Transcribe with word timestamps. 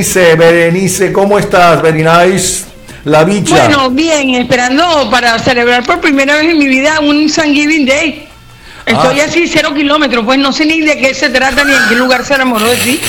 Berenice, 0.00 0.34
Berenice, 0.36 1.10
¿cómo 1.12 1.38
estás? 1.38 1.80
Very 1.80 2.02
nice. 2.02 2.64
La 3.04 3.24
bicha. 3.24 3.56
Bueno, 3.56 3.88
bien, 3.90 4.34
esperando 4.34 5.08
para 5.10 5.38
celebrar 5.38 5.84
por 5.84 6.02
primera 6.02 6.34
vez 6.36 6.50
en 6.50 6.58
mi 6.58 6.68
vida 6.68 7.00
un 7.00 7.30
Thanksgiving 7.32 7.86
Day. 7.86 8.28
Estoy 8.84 9.20
Ah. 9.20 9.24
así, 9.26 9.46
cero 9.48 9.72
kilómetros, 9.74 10.22
pues 10.26 10.38
no 10.38 10.52
sé 10.52 10.66
ni 10.66 10.80
de 10.82 10.98
qué 10.98 11.14
se 11.14 11.30
trata 11.30 11.64
ni 11.64 11.72
en 11.72 11.78
qué 11.88 11.94
lugar 11.94 12.26
se 12.26 12.34
enamoró 12.34 12.66
de 12.68 12.76
ti. 12.76 13.00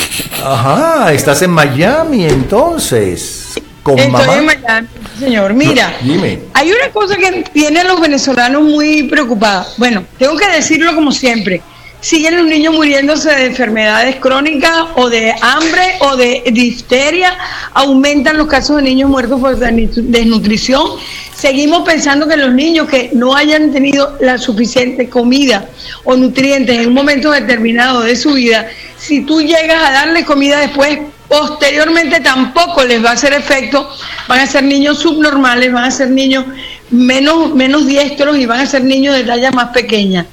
Ajá, 0.42 1.12
estás 1.12 1.42
en 1.42 1.50
Miami 1.52 2.24
entonces. 2.26 3.56
Con 3.84 4.00
Estoy 4.00 4.12
mamá. 4.14 4.38
en 4.38 4.46
Miami, 4.46 4.88
señor. 5.20 5.54
Mira, 5.56 5.94
No, 6.02 6.14
dime. 6.14 6.40
hay 6.54 6.72
una 6.72 6.90
cosa 6.94 7.18
que 7.18 7.44
tiene 7.52 7.82
a 7.82 7.84
los 7.84 8.00
venezolanos 8.00 8.62
muy 8.64 9.04
preocupados. 9.04 9.74
Bueno, 9.78 10.06
tengo 10.18 10.38
que 10.38 10.48
decirlo 10.48 10.96
como 10.96 11.12
siempre. 11.12 11.62
Siguen 12.00 12.38
los 12.38 12.46
niños 12.46 12.76
muriéndose 12.76 13.30
de 13.30 13.46
enfermedades 13.48 14.18
crónicas 14.18 14.72
o 14.96 15.10
de 15.10 15.34
hambre 15.42 15.98
o 16.02 16.16
de 16.16 16.44
difteria. 16.52 17.36
Aumentan 17.74 18.38
los 18.38 18.48
casos 18.48 18.78
de 18.78 18.84
niños 18.84 19.10
muertos 19.10 19.42
por 19.42 19.58
desnutrición. 19.58 20.92
Seguimos 21.36 21.84
pensando 21.88 22.28
que 22.28 22.38
los 22.38 22.54
niños 22.54 22.88
que 22.88 23.10
no 23.14 23.36
hayan 23.36 23.72
tenido 23.72 24.16
la 24.20 24.38
suficiente 24.38 25.10
comida 25.10 25.68
o 26.04 26.16
nutrientes 26.16 26.80
en 26.80 26.88
un 26.88 26.94
momento 26.94 27.32
determinado 27.32 28.02
de 28.02 28.16
su 28.16 28.34
vida, 28.34 28.68
si 28.98 29.22
tú 29.22 29.42
llegas 29.42 29.84
a 29.84 29.92
darles 29.92 30.26
comida 30.26 30.60
después, 30.60 31.00
posteriormente 31.28 32.22
tampoco 32.22 32.84
les 32.84 33.04
va 33.04 33.12
a 33.12 33.14
hacer 33.14 33.34
efecto, 33.34 33.90
van 34.28 34.40
a 34.40 34.48
ser 34.48 34.64
niños 34.64 35.00
subnormales, 35.00 35.72
van 35.72 35.84
a 35.84 35.92
ser 35.92 36.10
niños 36.10 36.46
menos, 36.90 37.54
menos 37.54 37.86
diestros 37.86 38.38
y 38.38 38.46
van 38.46 38.62
a 38.62 38.66
ser 38.66 38.84
niños 38.84 39.16
de 39.16 39.24
talla 39.24 39.52
más 39.52 39.70
pequeña. 39.70 40.26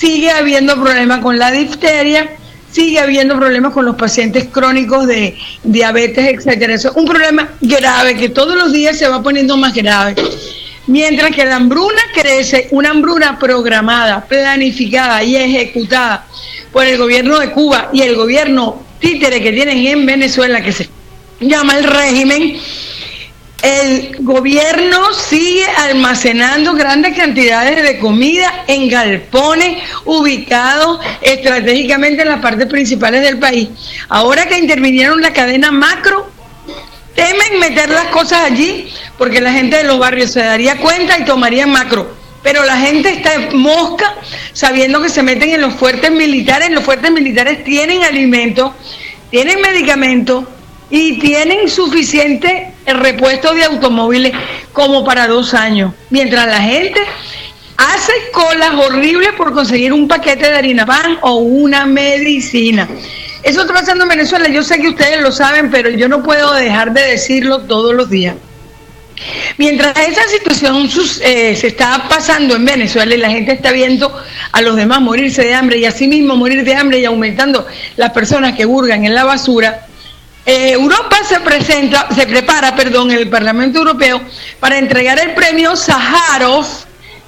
Sigue 0.00 0.30
habiendo 0.30 0.80
problemas 0.80 1.18
con 1.18 1.38
la 1.38 1.50
difteria, 1.50 2.30
sigue 2.72 2.98
habiendo 3.00 3.36
problemas 3.36 3.74
con 3.74 3.84
los 3.84 3.96
pacientes 3.96 4.46
crónicos 4.50 5.06
de 5.06 5.36
diabetes, 5.62 6.38
etcétera. 6.38 6.72
Eso 6.72 6.88
es 6.88 6.96
un 6.96 7.04
problema 7.04 7.50
grave 7.60 8.16
que 8.16 8.30
todos 8.30 8.56
los 8.56 8.72
días 8.72 8.96
se 8.96 9.06
va 9.06 9.22
poniendo 9.22 9.58
más 9.58 9.74
grave. 9.74 10.14
Mientras 10.86 11.32
que 11.32 11.44
la 11.44 11.56
hambruna 11.56 12.00
crece, 12.14 12.68
una 12.70 12.92
hambruna 12.92 13.38
programada, 13.38 14.24
planificada 14.24 15.22
y 15.22 15.36
ejecutada 15.36 16.24
por 16.72 16.86
el 16.86 16.96
gobierno 16.96 17.38
de 17.38 17.50
Cuba 17.50 17.90
y 17.92 18.00
el 18.00 18.16
gobierno 18.16 18.82
títere 19.00 19.42
que 19.42 19.52
tienen 19.52 19.86
en 19.86 20.06
Venezuela, 20.06 20.62
que 20.62 20.72
se 20.72 20.88
llama 21.40 21.76
el 21.76 21.84
régimen, 21.84 22.58
el 23.62 24.16
gobierno 24.20 25.12
sigue 25.12 25.66
almacenando 25.78 26.72
grandes 26.74 27.16
cantidades 27.16 27.82
de 27.82 27.98
comida 27.98 28.64
en 28.66 28.88
galpones 28.88 29.82
ubicados 30.04 31.00
estratégicamente 31.20 32.22
en 32.22 32.28
las 32.28 32.40
partes 32.40 32.66
principales 32.66 33.22
del 33.22 33.38
país. 33.38 33.68
Ahora 34.08 34.46
que 34.46 34.58
intervinieron 34.58 35.20
la 35.20 35.32
cadena 35.32 35.70
macro, 35.70 36.30
temen 37.14 37.58
meter 37.60 37.90
las 37.90 38.06
cosas 38.06 38.40
allí 38.42 38.90
porque 39.18 39.40
la 39.40 39.52
gente 39.52 39.76
de 39.76 39.84
los 39.84 39.98
barrios 39.98 40.30
se 40.30 40.40
daría 40.40 40.78
cuenta 40.78 41.18
y 41.18 41.24
tomaría 41.24 41.66
macro. 41.66 42.18
Pero 42.42 42.64
la 42.64 42.78
gente 42.78 43.10
está 43.10 43.50
mosca 43.52 44.14
sabiendo 44.54 45.02
que 45.02 45.10
se 45.10 45.22
meten 45.22 45.50
en 45.50 45.60
los 45.60 45.74
fuertes 45.74 46.10
militares. 46.10 46.70
Los 46.70 46.84
fuertes 46.84 47.10
militares 47.10 47.62
tienen 47.64 48.02
alimentos, 48.02 48.72
tienen 49.30 49.60
medicamentos 49.60 50.46
y 50.88 51.18
tienen 51.18 51.68
suficiente 51.68 52.72
repuesto 52.86 53.54
de 53.54 53.64
automóviles 53.64 54.32
como 54.72 55.04
para 55.04 55.26
dos 55.26 55.54
años. 55.54 55.92
Mientras 56.10 56.46
la 56.46 56.60
gente 56.60 57.00
hace 57.76 58.12
colas 58.32 58.72
horribles 58.74 59.32
por 59.36 59.52
conseguir 59.52 59.92
un 59.92 60.06
paquete 60.06 60.50
de 60.50 60.56
harina 60.56 60.84
pan 60.86 61.18
o 61.22 61.36
una 61.36 61.86
medicina. 61.86 62.88
Eso 63.42 63.62
está 63.62 63.72
pasando 63.72 64.04
en 64.04 64.10
Venezuela. 64.10 64.48
Yo 64.48 64.62
sé 64.62 64.80
que 64.80 64.88
ustedes 64.88 65.20
lo 65.20 65.32
saben, 65.32 65.70
pero 65.70 65.88
yo 65.90 66.08
no 66.08 66.22
puedo 66.22 66.52
dejar 66.52 66.92
de 66.92 67.02
decirlo 67.02 67.60
todos 67.62 67.94
los 67.94 68.10
días. 68.10 68.34
Mientras 69.58 69.96
esa 69.98 70.26
situación 70.28 70.88
eh, 71.22 71.54
se 71.54 71.66
está 71.66 72.06
pasando 72.08 72.56
en 72.56 72.64
Venezuela 72.64 73.14
y 73.14 73.18
la 73.18 73.30
gente 73.30 73.52
está 73.52 73.70
viendo 73.72 74.14
a 74.52 74.60
los 74.62 74.76
demás 74.76 75.00
morirse 75.00 75.42
de 75.42 75.54
hambre 75.54 75.78
y 75.78 75.84
asimismo 75.84 76.36
morir 76.36 76.64
de 76.64 76.74
hambre 76.74 77.00
y 77.00 77.04
aumentando 77.04 77.66
las 77.96 78.10
personas 78.12 78.56
que 78.56 78.64
burgan 78.64 79.04
en 79.04 79.14
la 79.14 79.24
basura, 79.24 79.86
eh, 80.46 80.72
Europa 80.72 81.16
se 81.26 81.40
presenta, 81.40 82.08
se 82.14 82.26
prepara, 82.26 82.74
perdón, 82.74 83.10
el 83.10 83.28
Parlamento 83.28 83.78
Europeo 83.78 84.20
para 84.58 84.78
entregar 84.78 85.18
el 85.20 85.34
premio 85.34 85.76
Sájarov, 85.76 86.66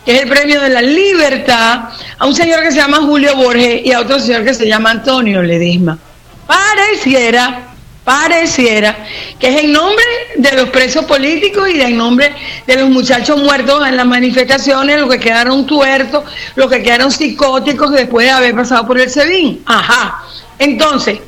que 0.04 0.16
es 0.16 0.22
el 0.22 0.28
premio 0.28 0.60
de 0.60 0.70
la 0.70 0.82
libertad, 0.82 1.90
a 2.18 2.26
un 2.26 2.34
señor 2.34 2.62
que 2.62 2.70
se 2.70 2.78
llama 2.78 2.98
Julio 2.98 3.36
Borges 3.36 3.82
y 3.84 3.92
a 3.92 4.00
otro 4.00 4.18
señor 4.18 4.44
que 4.44 4.54
se 4.54 4.66
llama 4.66 4.90
Antonio 4.90 5.42
Ledesma. 5.42 5.98
Pareciera, 6.46 7.74
pareciera 8.02 8.96
que 9.38 9.48
es 9.48 9.64
en 9.64 9.72
nombre 9.72 10.04
de 10.36 10.52
los 10.52 10.70
presos 10.70 11.04
políticos 11.04 11.68
y 11.68 11.80
en 11.80 11.96
nombre 11.96 12.34
de 12.66 12.76
los 12.76 12.88
muchachos 12.88 13.40
muertos 13.40 13.86
en 13.86 13.96
las 13.96 14.06
manifestaciones, 14.06 15.00
los 15.00 15.10
que 15.10 15.20
quedaron 15.20 15.66
tuertos, 15.66 16.24
los 16.56 16.70
que 16.70 16.82
quedaron 16.82 17.12
psicóticos 17.12 17.92
después 17.92 18.26
de 18.26 18.32
haber 18.32 18.54
pasado 18.54 18.86
por 18.86 18.98
el 18.98 19.10
SEBIN. 19.10 19.62
Ajá. 19.66 20.24
Entonces, 20.58 21.18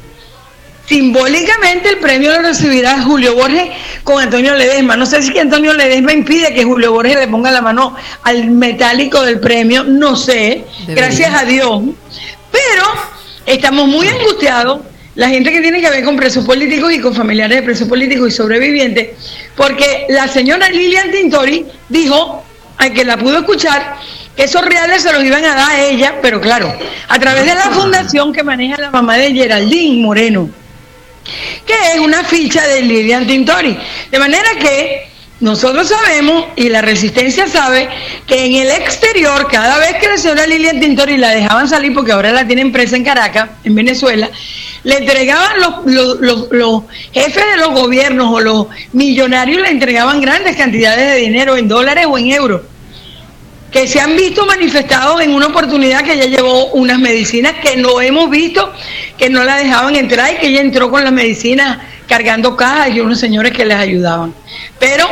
Simbólicamente 0.87 1.89
el 1.89 1.99
premio 1.99 2.31
lo 2.33 2.43
recibirá 2.43 3.01
Julio 3.03 3.35
Borges 3.35 3.71
con 4.03 4.23
Antonio 4.23 4.55
Ledesma. 4.55 4.97
No 4.97 5.07
sé 5.07 5.23
si 5.23 5.39
Antonio 5.39 5.73
Ledesma 5.73 6.13
impide 6.13 6.53
que 6.53 6.65
Julio 6.65 6.93
Borges 6.93 7.17
le 7.17 7.29
ponga 7.29 7.51
la 7.51 7.63
mano 7.63 7.97
al 8.23 8.51
metálico 8.51 9.23
del 9.23 9.41
premio, 9.41 9.85
no 9.85 10.15
sé, 10.15 10.65
Debería. 10.81 11.07
gracias 11.07 11.35
a 11.35 11.45
Dios. 11.47 11.83
Pero 12.53 12.85
estamos 13.47 13.89
muy 13.89 14.07
angustiados, 14.09 14.81
la 15.15 15.29
gente 15.31 15.53
que 15.53 15.63
tiene 15.63 15.81
que 15.81 15.89
ver 15.89 16.05
con 16.05 16.17
presos 16.17 16.45
políticos 16.45 16.93
y 16.93 17.01
con 17.01 17.15
familiares 17.15 17.59
de 17.59 17.63
presos 17.63 17.89
políticos 17.89 18.29
y 18.29 18.31
sobrevivientes, 18.33 19.11
porque 19.57 20.05
la 20.11 20.29
señora 20.29 20.69
Lilian 20.69 21.11
Tintori 21.11 21.65
dijo, 21.89 22.45
al 22.77 22.93
que 22.93 23.05
la 23.07 23.17
pudo 23.17 23.39
escuchar, 23.39 23.97
que 24.37 24.45
esos 24.45 24.63
reales 24.63 25.03
se 25.03 25.13
los 25.15 25.25
iban 25.25 25.45
a 25.47 25.55
dar 25.55 25.71
a 25.71 25.83
ella, 25.83 26.17
pero 26.21 26.43
claro, 26.43 26.75
a 27.09 27.19
través 27.19 27.47
de 27.47 27.55
la 27.55 27.71
fundación 27.71 28.35
que 28.35 28.43
maneja 28.43 28.77
la 28.79 28.91
mamá 28.91 29.17
de 29.17 29.33
Geraldine 29.33 30.03
Moreno 30.03 30.51
que 31.67 31.75
es 31.95 32.01
una 32.01 32.25
ficha 32.25 32.67
de 32.67 32.83
Lilian 32.83 33.27
Tintori. 33.27 33.77
De 34.11 34.19
manera 34.19 34.49
que 34.61 35.09
nosotros 35.41 35.89
sabemos 35.89 36.47
y 36.57 36.69
la 36.69 36.81
resistencia 36.81 37.47
sabe 37.49 37.89
que 38.27 38.47
en 38.47 38.55
el 38.55 38.71
exterior, 38.71 39.49
cada 39.51 39.79
vez 39.79 39.95
que 40.01 40.09
la 40.09 40.17
señora 40.17 40.47
Lilian 40.47 40.81
Tintori 40.81 41.17
la 41.17 41.31
dejaban 41.31 41.69
salir, 41.69 41.93
porque 41.93 42.13
ahora 42.13 42.33
la 42.33 42.47
tienen 42.47 42.73
presa 42.73 42.97
en 42.97 43.05
Caracas, 43.05 43.51
en 43.65 43.75
Venezuela, 43.75 44.31
le 44.85 44.99
entregaban 44.99 45.61
los, 45.61 45.87
los, 45.87 46.21
los- 46.21 46.49
los 46.51 46.83
jefes 47.13 47.45
de 47.53 47.57
los 47.59 47.71
gobiernos 47.71 48.33
o 48.33 48.41
los 48.41 48.67
millonarios, 48.93 49.61
le 49.63 49.71
entregaban 49.71 50.21
grandes 50.21 50.57
cantidades 50.57 51.13
de 51.13 51.17
dinero 51.17 51.57
en 51.57 51.69
dólares 51.69 52.07
o 52.09 52.17
en 52.19 52.31
euros 52.31 52.61
que 53.75 53.89
se 53.89 53.99
han 53.99 54.17
visto 54.17 54.47
manifestados 54.47 55.21
en 55.21 55.35
una 55.35 55.49
oportunidad 55.49 56.05
que 56.05 56.13
ella 56.13 56.27
llevó 56.27 56.67
unas 56.67 56.97
medicinas 57.01 57.55
que 57.55 57.77
no 57.77 58.01
hemos 58.01 58.31
visto, 58.31 58.73
que 59.19 59.29
no 59.29 59.43
la 59.43 59.57
dejaban 59.57 59.97
entrar 59.97 60.33
y 60.33 60.37
que 60.37 60.47
ella 60.47 60.61
entró 60.61 60.93
con 60.93 61.03
las 61.03 61.13
medicinas 61.13 61.79
cargando 62.07 62.57
cajas 62.57 62.91
y 62.91 63.01
unos 63.01 63.19
señores 63.19 63.53
que 63.53 63.65
les 63.65 63.77
ayudaban. 63.77 64.33
Pero 64.79 65.09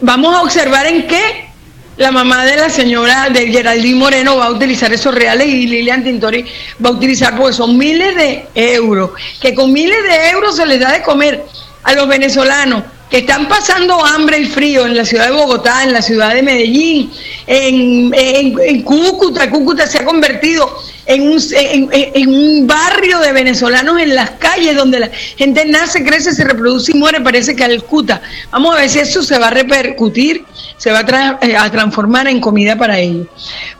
vamos 0.00 0.32
a 0.32 0.42
observar 0.42 0.86
en 0.86 1.08
qué 1.08 1.48
la 1.96 2.12
mamá 2.12 2.44
de 2.44 2.58
la 2.58 2.70
señora 2.70 3.28
de 3.28 3.48
Geraldine 3.48 3.98
Moreno 3.98 4.36
va 4.36 4.46
a 4.46 4.50
utilizar 4.52 4.92
esos 4.92 5.12
reales 5.12 5.48
y 5.48 5.66
Lilian 5.66 6.04
Tintori 6.04 6.44
va 6.82 6.90
a 6.90 6.92
utilizar 6.92 7.36
porque 7.36 7.54
son 7.54 7.76
miles 7.76 8.14
de 8.14 8.46
euros, 8.54 9.10
que 9.40 9.52
con 9.52 9.72
miles 9.72 10.00
de 10.04 10.30
euros 10.30 10.54
se 10.54 10.64
les 10.64 10.78
da 10.78 10.92
de 10.92 11.02
comer 11.02 11.44
a 11.82 11.92
los 11.94 12.06
venezolanos 12.06 12.84
que 13.10 13.18
están 13.18 13.48
pasando 13.48 14.04
hambre 14.06 14.38
y 14.38 14.46
frío 14.46 14.86
en 14.86 14.96
la 14.96 15.04
ciudad 15.04 15.26
de 15.26 15.32
Bogotá, 15.32 15.82
en 15.82 15.92
la 15.92 16.00
ciudad 16.00 16.32
de 16.32 16.42
Medellín, 16.42 17.10
en, 17.46 18.82
Cúcuta. 18.82 19.50
Cúcuta 19.50 19.86
se 19.86 19.98
ha 19.98 20.04
convertido 20.04 20.78
en 21.06 21.22
un, 21.22 22.66
barrio 22.68 23.18
de 23.18 23.32
venezolanos 23.32 24.00
en 24.00 24.14
las 24.14 24.30
calles 24.32 24.76
donde 24.76 25.00
la 25.00 25.10
gente 25.36 25.64
nace, 25.64 26.04
crece, 26.04 26.32
se 26.32 26.44
reproduce 26.44 26.92
y 26.92 26.94
muere, 26.94 27.20
parece 27.20 27.56
Calcuta. 27.56 28.22
Vamos 28.52 28.76
a 28.76 28.80
ver 28.80 28.88
si 28.88 29.00
eso 29.00 29.24
se 29.24 29.38
va 29.38 29.48
a 29.48 29.50
repercutir, 29.50 30.44
se 30.76 30.92
va 30.92 31.00
a, 31.00 31.06
tra- 31.06 31.38
eh, 31.42 31.56
a 31.56 31.68
transformar 31.68 32.28
en 32.28 32.40
comida 32.40 32.76
para 32.76 32.98
ellos. 33.00 33.26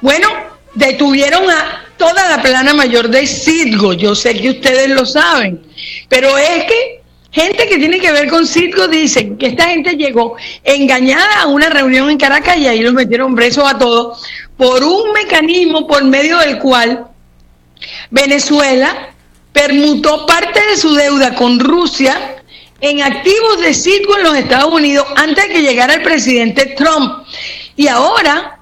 Bueno, 0.00 0.28
detuvieron 0.74 1.48
a 1.48 1.84
toda 1.96 2.28
la 2.28 2.42
plana 2.42 2.74
mayor 2.74 3.08
de 3.08 3.26
Citgo, 3.28 3.92
yo 3.92 4.16
sé 4.16 4.34
que 4.34 4.50
ustedes 4.50 4.88
lo 4.88 5.06
saben, 5.06 5.60
pero 6.08 6.36
es 6.36 6.64
que 6.64 6.99
gente 7.32 7.68
que 7.68 7.78
tiene 7.78 8.00
que 8.00 8.12
ver 8.12 8.28
con 8.28 8.46
Citgo 8.46 8.88
dicen 8.88 9.38
que 9.38 9.46
esta 9.46 9.64
gente 9.68 9.96
llegó 9.96 10.36
engañada 10.64 11.42
a 11.42 11.46
una 11.46 11.68
reunión 11.68 12.10
en 12.10 12.18
Caracas 12.18 12.56
y 12.56 12.66
ahí 12.66 12.80
los 12.80 12.92
metieron 12.92 13.34
presos 13.34 13.64
a 13.70 13.78
todos 13.78 14.22
por 14.56 14.82
un 14.82 15.12
mecanismo 15.12 15.86
por 15.86 16.04
medio 16.04 16.38
del 16.38 16.58
cual 16.58 17.06
Venezuela 18.10 19.10
permutó 19.52 20.26
parte 20.26 20.60
de 20.70 20.76
su 20.76 20.94
deuda 20.94 21.34
con 21.34 21.60
Rusia 21.60 22.36
en 22.80 23.02
activos 23.02 23.60
de 23.60 23.74
Citgo 23.74 24.16
en 24.16 24.24
los 24.24 24.36
Estados 24.36 24.72
Unidos 24.72 25.06
antes 25.16 25.48
de 25.48 25.54
que 25.54 25.62
llegara 25.62 25.94
el 25.94 26.02
presidente 26.02 26.74
Trump. 26.76 27.24
Y 27.76 27.88
ahora 27.88 28.58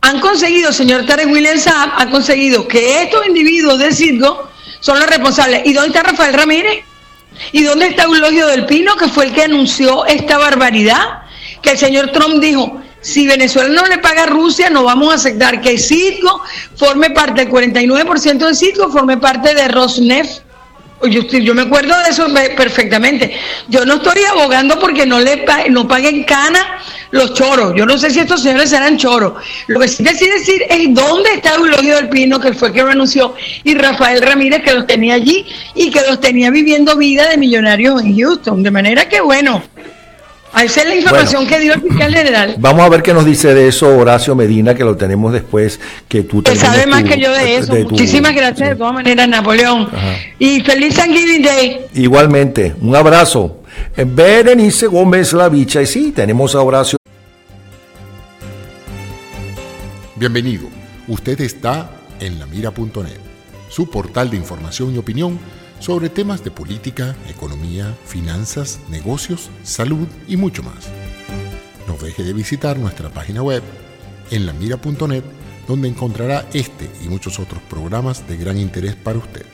han 0.00 0.20
conseguido, 0.20 0.72
señor 0.72 1.06
Tarek 1.06 1.30
William 1.30 1.58
Saab, 1.58 1.92
ha 1.96 2.10
conseguido 2.10 2.66
que 2.66 3.02
estos 3.02 3.26
individuos 3.26 3.78
de 3.78 3.92
Citgo 3.92 4.48
son 4.80 4.98
los 4.98 5.08
responsables. 5.08 5.62
¿Y 5.64 5.72
dónde 5.72 5.88
está 5.96 6.02
Rafael 6.02 6.34
Ramírez? 6.34 6.84
¿Y 7.52 7.62
dónde 7.62 7.86
está 7.86 8.04
Eulogio 8.04 8.46
del 8.46 8.66
Pino, 8.66 8.96
que 8.96 9.08
fue 9.08 9.26
el 9.26 9.32
que 9.32 9.42
anunció 9.42 10.06
esta 10.06 10.38
barbaridad? 10.38 11.22
Que 11.62 11.70
el 11.72 11.78
señor 11.78 12.10
Trump 12.12 12.40
dijo, 12.40 12.80
si 13.00 13.26
Venezuela 13.26 13.68
no 13.68 13.86
le 13.86 13.98
paga 13.98 14.22
a 14.22 14.26
Rusia, 14.26 14.70
no 14.70 14.82
vamos 14.84 15.12
a 15.12 15.16
aceptar 15.16 15.60
que 15.60 15.78
Citgo 15.78 16.42
forme 16.76 17.10
parte, 17.10 17.42
el 17.42 17.50
49% 17.50 18.48
de 18.48 18.54
Citgo 18.54 18.90
forme 18.90 19.18
parte 19.18 19.54
de 19.54 19.68
Rosneft. 19.68 20.42
Yo, 21.02 21.20
yo 21.20 21.54
me 21.54 21.62
acuerdo 21.62 21.94
de 22.02 22.10
eso 22.10 22.26
perfectamente. 22.56 23.36
Yo 23.68 23.84
no 23.84 23.96
estoy 23.96 24.22
abogando 24.24 24.78
porque 24.78 25.04
no 25.04 25.20
le 25.20 25.44
no 25.68 25.86
paguen 25.86 26.24
cana 26.24 26.78
los 27.14 27.32
choros. 27.32 27.72
Yo 27.76 27.86
no 27.86 27.96
sé 27.96 28.10
si 28.10 28.20
estos 28.20 28.42
señores 28.42 28.70
serán 28.70 28.98
choros. 28.98 29.34
Lo 29.68 29.80
que 29.80 29.88
sí 29.88 30.02
decir 30.02 30.32
decir 30.32 30.62
es 30.68 30.92
dónde 30.92 31.30
está 31.34 31.54
Eulogio 31.54 31.96
del 31.96 32.08
Pino, 32.08 32.40
que 32.40 32.52
fue 32.52 32.72
que 32.72 32.82
lo 32.82 32.90
anunció, 32.90 33.34
y 33.62 33.74
Rafael 33.74 34.20
Ramírez, 34.20 34.62
que 34.62 34.74
los 34.74 34.86
tenía 34.86 35.14
allí 35.14 35.46
y 35.74 35.90
que 35.90 36.00
los 36.08 36.20
tenía 36.20 36.50
viviendo 36.50 36.96
vida 36.96 37.28
de 37.30 37.36
millonarios 37.36 38.02
en 38.02 38.18
Houston. 38.18 38.62
De 38.62 38.70
manera 38.70 39.08
que, 39.08 39.20
bueno, 39.20 39.62
esa 40.60 40.82
es 40.82 40.88
la 40.88 40.96
información 40.96 41.46
que 41.46 41.60
dio 41.60 41.74
el 41.74 41.82
fiscal 41.82 42.12
general. 42.12 42.56
Vamos 42.58 42.84
a 42.84 42.88
ver 42.88 43.02
qué 43.02 43.14
nos 43.14 43.24
dice 43.24 43.54
de 43.54 43.68
eso 43.68 43.96
Horacio 43.96 44.34
Medina, 44.34 44.74
que 44.74 44.82
lo 44.82 44.96
tenemos 44.96 45.32
después, 45.32 45.78
que 46.08 46.22
tú 46.24 46.42
te 46.42 46.56
sabe 46.56 46.86
más 46.86 47.04
que 47.04 47.20
yo 47.20 47.32
de 47.32 47.56
eso. 47.56 47.74
Muchísimas 47.74 48.34
gracias 48.34 48.70
de 48.70 48.74
todas 48.74 48.94
maneras, 48.94 49.28
Napoleón. 49.28 49.88
Y 50.40 50.60
feliz 50.62 50.96
Thanksgiving 50.96 51.42
Day. 51.42 51.80
Igualmente, 51.94 52.74
un 52.80 52.96
abrazo. 52.96 53.60
Berenice 53.96 54.88
Gómez 54.88 55.32
La 55.32 55.48
Vicha, 55.48 55.80
y 55.80 55.86
sí, 55.86 56.12
tenemos 56.12 56.56
a 56.56 56.62
Horacio. 56.62 56.98
Bienvenido. 60.16 60.68
Usted 61.08 61.40
está 61.40 61.90
en 62.20 62.38
lamira.net, 62.38 63.18
su 63.68 63.90
portal 63.90 64.30
de 64.30 64.36
información 64.36 64.94
y 64.94 64.98
opinión 64.98 65.40
sobre 65.80 66.08
temas 66.08 66.44
de 66.44 66.52
política, 66.52 67.16
economía, 67.28 67.92
finanzas, 68.06 68.78
negocios, 68.88 69.50
salud 69.64 70.06
y 70.28 70.36
mucho 70.36 70.62
más. 70.62 70.88
No 71.88 71.96
deje 71.96 72.22
de 72.22 72.32
visitar 72.32 72.78
nuestra 72.78 73.10
página 73.10 73.42
web 73.42 73.64
en 74.30 74.46
lamira.net 74.46 75.24
donde 75.66 75.88
encontrará 75.88 76.48
este 76.52 76.88
y 77.04 77.08
muchos 77.08 77.40
otros 77.40 77.60
programas 77.68 78.28
de 78.28 78.36
gran 78.36 78.56
interés 78.58 78.94
para 78.94 79.18
usted. 79.18 79.44